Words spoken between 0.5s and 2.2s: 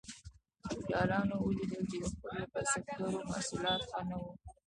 فیوډالانو ولیدل چې د